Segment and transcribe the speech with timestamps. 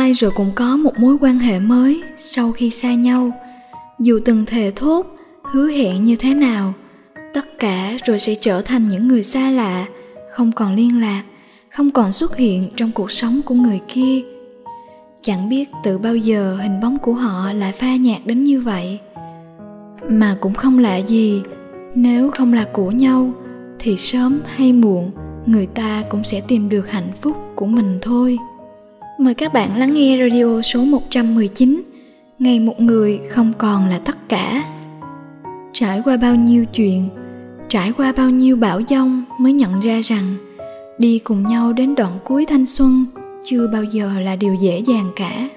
[0.00, 3.30] ai rồi cũng có một mối quan hệ mới sau khi xa nhau.
[3.98, 5.06] Dù từng thề thốt,
[5.42, 6.72] hứa hẹn như thế nào,
[7.34, 9.86] tất cả rồi sẽ trở thành những người xa lạ,
[10.30, 11.22] không còn liên lạc,
[11.70, 14.22] không còn xuất hiện trong cuộc sống của người kia.
[15.22, 18.98] Chẳng biết từ bao giờ hình bóng của họ lại pha nhạt đến như vậy.
[20.10, 21.42] Mà cũng không lạ gì,
[21.94, 23.32] nếu không là của nhau,
[23.78, 25.10] thì sớm hay muộn,
[25.46, 28.38] người ta cũng sẽ tìm được hạnh phúc của mình thôi.
[29.20, 31.82] Mời các bạn lắng nghe radio số 119
[32.38, 34.64] Ngày một người không còn là tất cả.
[35.72, 37.08] Trải qua bao nhiêu chuyện
[37.68, 40.36] Trải qua bao nhiêu bão giông mới nhận ra rằng
[40.98, 43.04] Đi cùng nhau đến đoạn cuối thanh xuân
[43.44, 45.48] Chưa bao giờ là điều dễ dàng cả.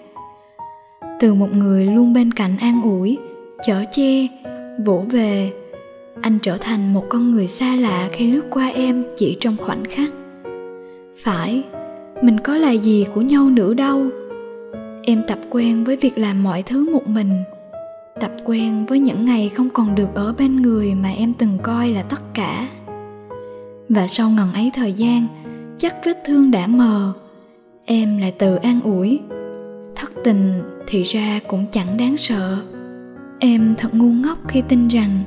[1.19, 3.17] Từ một người luôn bên cạnh an ủi
[3.67, 4.27] Chở che,
[4.85, 5.51] vỗ về
[6.21, 9.83] anh trở thành một con người xa lạ khi lướt qua em chỉ trong khoảnh
[9.85, 10.09] khắc.
[11.23, 11.63] Phải
[12.23, 14.05] mình có là gì của nhau nữa đâu.
[15.03, 17.29] Em tập quen với việc làm mọi thứ một mình.
[18.19, 21.89] Tập quen với những ngày không còn được ở bên người mà em từng coi
[21.89, 22.67] là tất cả.
[23.89, 25.27] Và sau ngần ấy thời gian,
[25.77, 27.13] chắc vết thương đã mờ.
[27.85, 29.19] Em lại tự an ủi.
[29.95, 32.57] Thất tình thì ra cũng chẳng đáng sợ.
[33.39, 35.23] Em thật ngu ngốc khi tin rằng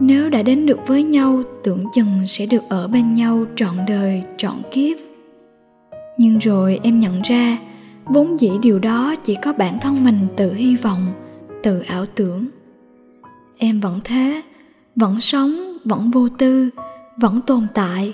[0.00, 4.22] nếu đã đến được với nhau, tưởng chừng sẽ được ở bên nhau trọn đời,
[4.36, 5.11] trọn kiếp
[6.18, 7.58] nhưng rồi em nhận ra,
[8.04, 11.06] vốn dĩ điều đó chỉ có bản thân mình tự hy vọng,
[11.62, 12.46] tự ảo tưởng.
[13.58, 14.42] Em vẫn thế,
[14.96, 16.70] vẫn sống, vẫn vô tư,
[17.20, 18.12] vẫn tồn tại,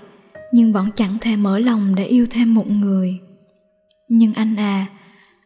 [0.52, 3.18] nhưng vẫn chẳng thể mở lòng để yêu thêm một người.
[4.08, 4.86] Nhưng anh à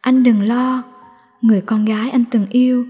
[0.01, 0.83] anh đừng lo.
[1.41, 2.85] Người con gái anh từng yêu,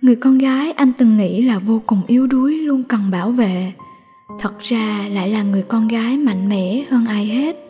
[0.00, 3.72] người con gái anh từng nghĩ là vô cùng yếu đuối luôn cần bảo vệ.
[4.40, 7.65] Thật ra lại là người con gái mạnh mẽ hơn ai hết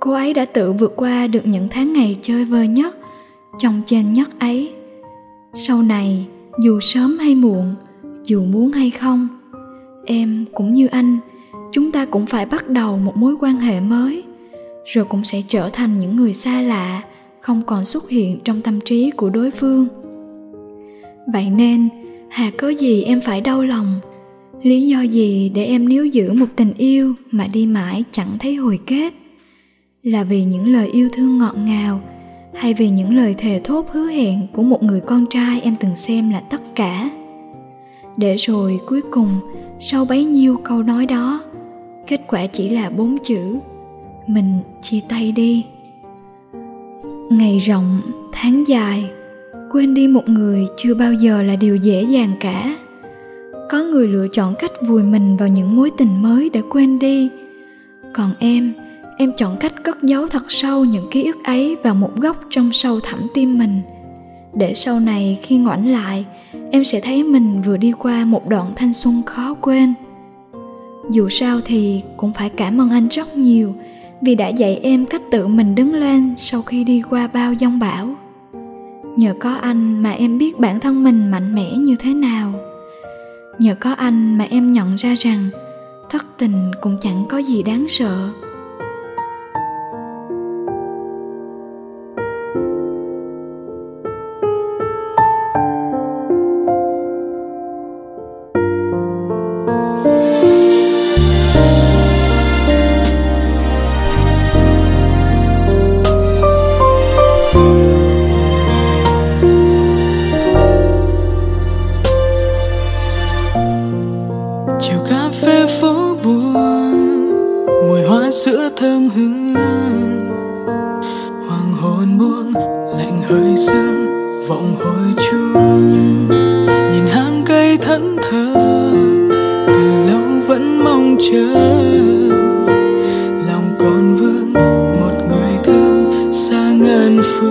[0.00, 2.96] cô ấy đã tự vượt qua được những tháng ngày chơi vơi nhất,
[3.58, 4.72] trong chênh nhất ấy.
[5.54, 6.26] Sau này,
[6.62, 7.74] dù sớm hay muộn,
[8.24, 9.28] dù muốn hay không,
[10.06, 11.18] em cũng như anh,
[11.72, 14.22] chúng ta cũng phải bắt đầu một mối quan hệ mới,
[14.84, 17.02] rồi cũng sẽ trở thành những người xa lạ,
[17.40, 19.86] không còn xuất hiện trong tâm trí của đối phương.
[21.32, 21.88] Vậy nên,
[22.30, 23.94] hà có gì em phải đau lòng?
[24.62, 28.54] Lý do gì để em níu giữ một tình yêu mà đi mãi chẳng thấy
[28.54, 29.14] hồi kết?
[30.02, 32.00] Là vì những lời yêu thương ngọt ngào
[32.54, 35.96] hay vì những lời thề thốt hứa hẹn của một người con trai em từng
[35.96, 37.10] xem là tất cả.
[38.16, 39.28] Để rồi cuối cùng,
[39.78, 41.42] sau bấy nhiêu câu nói đó,
[42.06, 43.58] kết quả chỉ là bốn chữ,
[44.26, 45.64] mình chia tay đi.
[47.30, 48.00] Ngày rộng,
[48.32, 49.10] tháng dài,
[49.72, 52.76] quên đi một người chưa bao giờ là điều dễ dàng cả.
[53.70, 57.30] Có người lựa chọn cách vùi mình vào những mối tình mới để quên đi.
[58.12, 58.72] Còn em
[59.20, 62.72] em chọn cách cất giấu thật sâu những ký ức ấy vào một góc trong
[62.72, 63.80] sâu thẳm tim mình.
[64.54, 66.24] Để sau này khi ngoảnh lại,
[66.70, 69.94] em sẽ thấy mình vừa đi qua một đoạn thanh xuân khó quên.
[71.10, 73.74] Dù sao thì cũng phải cảm ơn anh rất nhiều
[74.22, 77.78] vì đã dạy em cách tự mình đứng lên sau khi đi qua bao giông
[77.78, 78.14] bão.
[79.16, 82.52] Nhờ có anh mà em biết bản thân mình mạnh mẽ như thế nào.
[83.58, 85.48] Nhờ có anh mà em nhận ra rằng,
[86.10, 88.30] thất tình cũng chẳng có gì đáng sợ.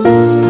[0.04, 0.49] Cùng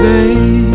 [0.00, 0.69] babe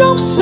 [0.00, 0.39] một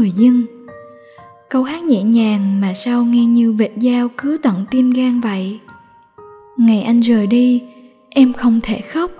[0.00, 0.44] người dân.
[1.48, 5.58] Câu hát nhẹ nhàng mà sao nghe như vệt dao cứ tận tim gan vậy.
[6.56, 7.62] Ngày anh rời đi,
[8.10, 9.10] em không thể khóc.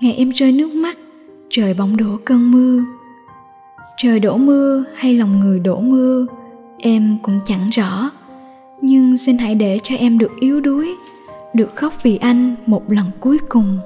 [0.00, 0.98] Ngày em rơi nước mắt,
[1.50, 2.84] trời bỗng đổ cơn mưa.
[3.96, 6.26] Trời đổ mưa hay lòng người đổ mưa,
[6.78, 8.10] em cũng chẳng rõ.
[8.80, 10.94] Nhưng xin hãy để cho em được yếu đuối,
[11.54, 13.78] được khóc vì anh một lần cuối cùng.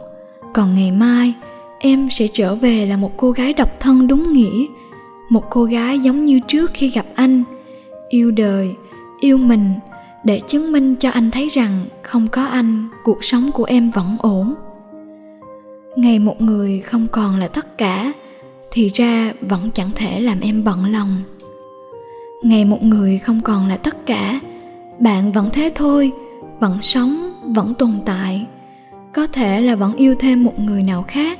[0.54, 1.34] Còn ngày mai,
[1.78, 4.66] em sẽ trở về là một cô gái độc thân đúng nghĩa
[5.34, 7.42] một cô gái giống như trước khi gặp anh,
[8.08, 8.74] yêu đời,
[9.20, 9.74] yêu mình,
[10.24, 14.16] để chứng minh cho anh thấy rằng không có anh, cuộc sống của em vẫn
[14.18, 14.54] ổn.
[15.96, 18.12] Ngày một người không còn là tất cả,
[18.70, 21.16] thì ra vẫn chẳng thể làm em bận lòng.
[22.42, 24.40] Ngày một người không còn là tất cả,
[24.98, 26.12] bạn vẫn thế thôi,
[26.60, 28.46] vẫn sống, vẫn tồn tại.
[29.12, 31.38] Có thể là vẫn yêu thêm một người nào khác,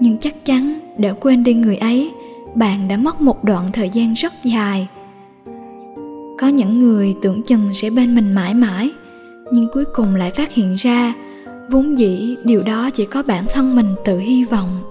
[0.00, 2.12] nhưng chắc chắn để quên đi người ấy
[2.58, 4.88] bạn đã mất một đoạn thời gian rất dài.
[6.38, 8.90] Có những người tưởng chừng sẽ bên mình mãi mãi,
[9.52, 11.14] nhưng cuối cùng lại phát hiện ra,
[11.70, 14.82] vốn dĩ điều đó chỉ có bản thân mình tự hy vọng.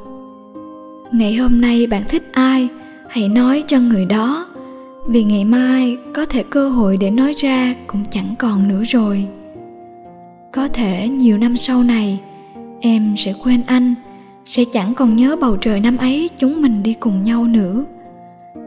[1.11, 2.69] Ngày hôm nay bạn thích ai,
[3.09, 4.47] hãy nói cho người đó,
[5.07, 9.27] vì ngày mai có thể cơ hội để nói ra cũng chẳng còn nữa rồi.
[10.51, 12.19] Có thể nhiều năm sau này,
[12.81, 13.93] em sẽ quên anh
[14.47, 17.85] sẽ chẳng còn nhớ bầu trời năm ấy chúng mình đi cùng nhau nữa.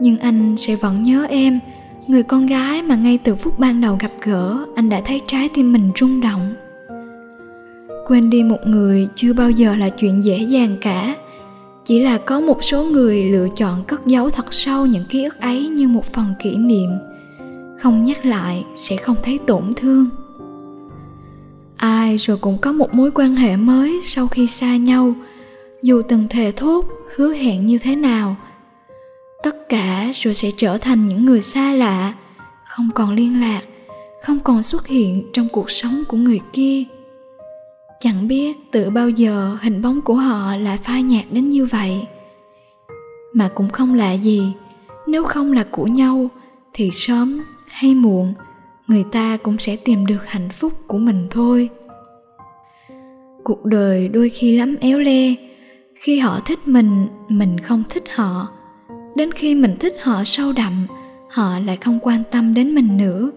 [0.01, 1.59] Nhưng anh sẽ vẫn nhớ em,
[2.07, 5.49] người con gái mà ngay từ phút ban đầu gặp gỡ, anh đã thấy trái
[5.53, 6.53] tim mình rung động.
[8.07, 11.15] Quên đi một người chưa bao giờ là chuyện dễ dàng cả.
[11.85, 15.39] Chỉ là có một số người lựa chọn cất giấu thật sâu những ký ức
[15.39, 16.89] ấy như một phần kỷ niệm.
[17.79, 20.09] Không nhắc lại sẽ không thấy tổn thương.
[21.77, 25.13] Ai rồi cũng có một mối quan hệ mới sau khi xa nhau
[25.83, 26.85] dù từng thề thốt,
[27.15, 28.35] hứa hẹn như thế nào,
[29.43, 32.13] tất cả rồi sẽ trở thành những người xa lạ,
[32.65, 33.61] không còn liên lạc,
[34.21, 36.83] không còn xuất hiện trong cuộc sống của người kia.
[37.99, 42.07] Chẳng biết từ bao giờ hình bóng của họ lại phai nhạt đến như vậy.
[43.33, 44.53] Mà cũng không lạ gì,
[45.07, 46.29] nếu không là của nhau,
[46.73, 48.33] thì sớm hay muộn,
[48.87, 51.69] người ta cũng sẽ tìm được hạnh phúc của mình thôi.
[53.43, 55.35] Cuộc đời đôi khi lắm éo le
[56.01, 58.47] khi họ thích mình mình không thích họ.
[59.15, 60.87] Đến khi mình thích họ sâu đậm,
[61.29, 63.31] họ lại không quan tâm đến mình nữa.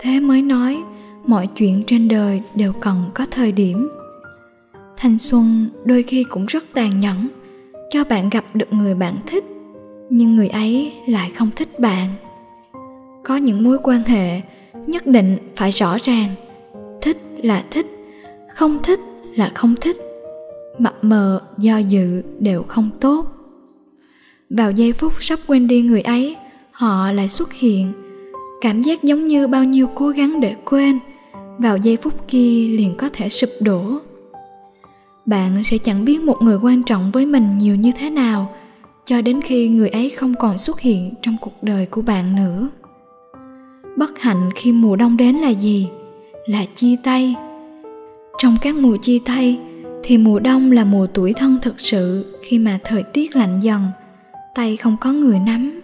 [0.00, 0.82] Thế mới nói,
[1.26, 3.88] mọi chuyện trên đời đều cần có thời điểm.
[4.96, 7.28] Thanh xuân đôi khi cũng rất tàn nhẫn,
[7.90, 9.44] cho bạn gặp được người bạn thích,
[10.10, 12.08] nhưng người ấy lại không thích bạn.
[13.24, 14.40] Có những mối quan hệ
[14.86, 16.30] nhất định phải rõ ràng,
[17.02, 17.86] thích là thích,
[18.54, 19.00] không thích
[19.34, 20.05] là không thích
[20.78, 23.26] mập mờ, do dự đều không tốt.
[24.50, 26.36] Vào giây phút sắp quên đi người ấy,
[26.70, 27.92] họ lại xuất hiện.
[28.60, 30.98] Cảm giác giống như bao nhiêu cố gắng để quên,
[31.58, 33.98] vào giây phút kia liền có thể sụp đổ.
[35.26, 38.54] Bạn sẽ chẳng biết một người quan trọng với mình nhiều như thế nào,
[39.04, 42.68] cho đến khi người ấy không còn xuất hiện trong cuộc đời của bạn nữa.
[43.96, 45.88] Bất hạnh khi mùa đông đến là gì?
[46.46, 47.34] Là chia tay.
[48.38, 49.58] Trong các mùa chia tay
[50.08, 53.82] thì mùa đông là mùa tuổi thân thực sự khi mà thời tiết lạnh dần.
[54.54, 55.80] Tay không có người nắm,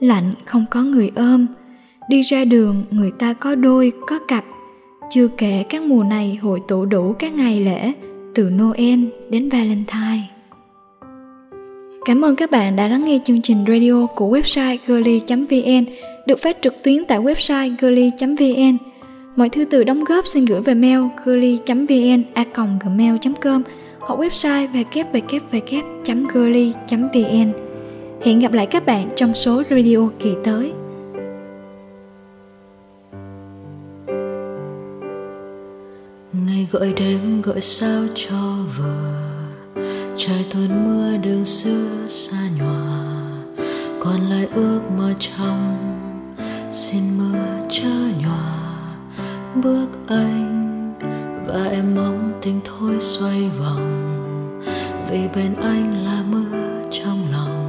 [0.00, 1.46] lạnh không có người ôm.
[2.08, 4.44] Đi ra đường, người ta có đôi, có cặp.
[5.10, 7.92] Chưa kể các mùa này hội tụ đủ các ngày lễ,
[8.34, 9.00] từ noel
[9.30, 10.22] đến valentine.
[12.04, 15.84] Cảm ơn các bạn đã lắng nghe chương trình radio của website girly.vn
[16.26, 18.93] được phát trực tuyến tại website girly.vn.
[19.36, 23.62] Mọi thư từ đóng góp xin gửi về mail girly.vn a gmail.com
[24.00, 25.52] hoặc website www.girly.vn.
[28.22, 30.72] Hẹn gặp lại các bạn trong số radio kỳ tới.
[36.46, 39.20] Ngày gọi đêm gọi sao cho vừa
[40.16, 43.04] trời tuôn mưa đường xưa xa nhòa
[44.00, 45.76] còn lại ước mơ trong,
[46.72, 47.38] xin mưa
[47.70, 47.90] chớ
[48.22, 48.63] nhòa
[49.62, 50.94] bước anh
[51.46, 54.10] và em mong tình thôi xoay vòng.
[55.10, 57.60] Vì bên anh là mưa trong lòng.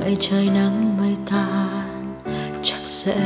[0.00, 2.14] Ngày trời nắng mây tan,
[2.62, 3.16] chắc sẽ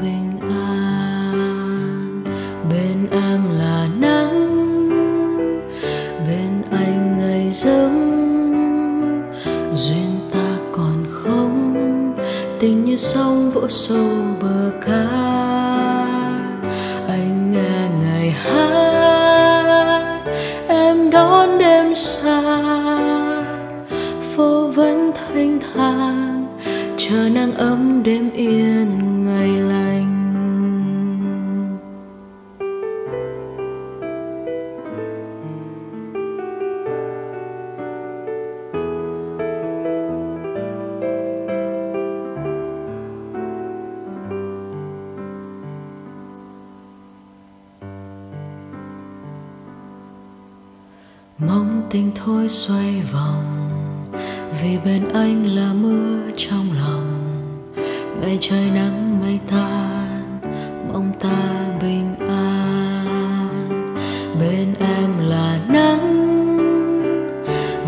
[0.00, 2.24] bình an.
[2.70, 4.58] Bên em là nắng,
[6.26, 8.08] bên anh ngày dâng
[9.74, 12.14] duyên ta còn không,
[12.60, 14.08] tình như sông vỗ sâu
[14.42, 15.97] bờ cát
[18.44, 18.77] nghe
[51.90, 53.44] tình thôi xoay vòng.
[54.62, 57.24] Vì bên anh là mưa trong lòng.
[58.20, 60.40] Ngày trời nắng mây tan,
[60.92, 63.06] mong ta bình an.
[64.40, 66.08] Bên em là nắng,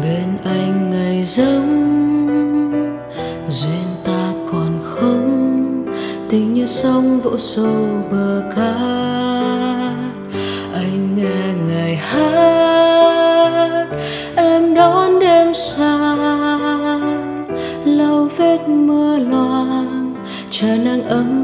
[0.03, 1.87] bên anh ngày giống.
[3.49, 5.87] Duyên ta còn không,
[6.29, 8.81] tình như sông vỗ sâu bờ cát
[10.75, 12.50] anh nghe ngày hát.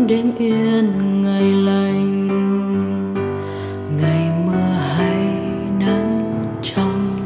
[0.06, 2.28] Đêm yên ngày lành.
[4.00, 5.16] Ngày mưa hay
[5.80, 7.18] nắng trong,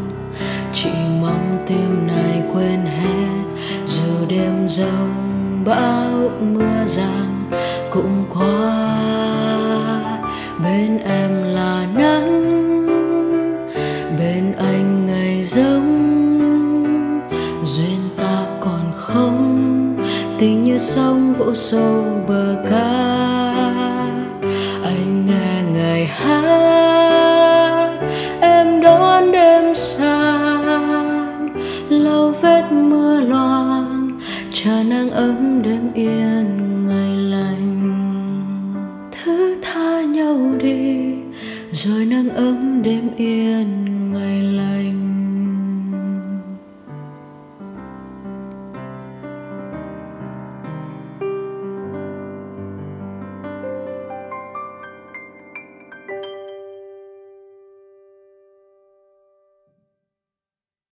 [0.72, 0.90] chỉ
[1.22, 3.42] mong tim này quên hết.
[3.86, 7.50] Dù đêm rông bão mưa giăng
[7.90, 9.00] cũng qua,
[10.64, 12.46] bên em là nắng,
[14.18, 15.89] bên anh ngày giống
[20.40, 22.90] tình như sông vỗ sâu bờ ca.
[24.84, 27.90] Anh nghe ngày hát,
[28.40, 31.48] em đón đêm sang
[31.88, 34.20] lau vết mưa loang,
[34.50, 37.90] chờ nắng ấm đêm yên ngày lành.
[39.12, 41.14] Thứ tha nhau đi,
[41.72, 44.09] rồi nắng ấm đêm yên